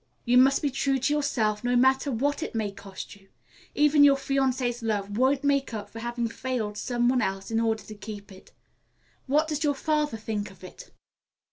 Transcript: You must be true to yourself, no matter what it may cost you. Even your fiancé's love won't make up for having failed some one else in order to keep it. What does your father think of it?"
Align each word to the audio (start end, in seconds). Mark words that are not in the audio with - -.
You 0.25 0.39
must 0.39 0.63
be 0.63 0.71
true 0.71 0.97
to 0.97 1.13
yourself, 1.13 1.63
no 1.63 1.75
matter 1.75 2.11
what 2.11 2.41
it 2.41 2.55
may 2.55 2.71
cost 2.71 3.15
you. 3.15 3.29
Even 3.75 4.03
your 4.03 4.15
fiancé's 4.15 4.81
love 4.81 5.15
won't 5.15 5.43
make 5.43 5.75
up 5.75 5.91
for 5.91 5.99
having 5.99 6.27
failed 6.27 6.75
some 6.75 7.07
one 7.07 7.21
else 7.21 7.51
in 7.51 7.59
order 7.59 7.83
to 7.83 7.93
keep 7.93 8.31
it. 8.31 8.51
What 9.27 9.47
does 9.47 9.63
your 9.63 9.75
father 9.75 10.17
think 10.17 10.49
of 10.49 10.63
it?" 10.63 10.89